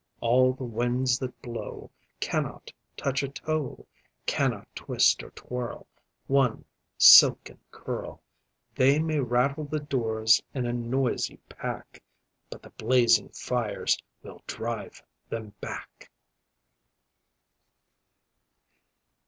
[0.19, 3.85] All the winds that blow Cannot touch a toe
[4.25, 5.85] Cannot twist or twirl
[6.25, 6.65] One
[6.97, 8.23] silken curl.
[8.73, 12.01] They may rattle the doors in a noisy pack,
[12.49, 16.09] But the blazing fires will drive them back.